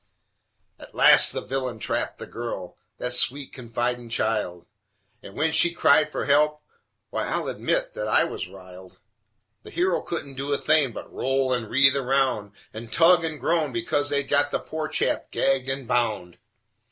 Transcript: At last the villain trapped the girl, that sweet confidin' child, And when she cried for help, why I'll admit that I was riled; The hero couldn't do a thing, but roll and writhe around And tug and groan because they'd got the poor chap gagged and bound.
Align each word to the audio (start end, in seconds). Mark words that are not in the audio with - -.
At 0.79 0.95
last 0.95 1.31
the 1.31 1.41
villain 1.41 1.77
trapped 1.77 2.17
the 2.17 2.25
girl, 2.25 2.75
that 2.97 3.13
sweet 3.13 3.53
confidin' 3.53 4.09
child, 4.09 4.65
And 5.21 5.35
when 5.35 5.51
she 5.51 5.71
cried 5.71 6.11
for 6.11 6.25
help, 6.25 6.63
why 7.11 7.27
I'll 7.27 7.47
admit 7.47 7.93
that 7.93 8.07
I 8.07 8.23
was 8.23 8.47
riled; 8.47 8.97
The 9.61 9.69
hero 9.69 10.01
couldn't 10.01 10.33
do 10.37 10.51
a 10.53 10.57
thing, 10.57 10.91
but 10.91 11.13
roll 11.13 11.53
and 11.53 11.69
writhe 11.69 11.95
around 11.95 12.53
And 12.73 12.91
tug 12.91 13.23
and 13.23 13.39
groan 13.39 13.71
because 13.71 14.09
they'd 14.09 14.23
got 14.27 14.49
the 14.49 14.57
poor 14.59 14.87
chap 14.87 15.29
gagged 15.29 15.69
and 15.69 15.87
bound. 15.87 16.39